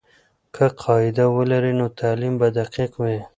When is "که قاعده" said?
0.55-1.25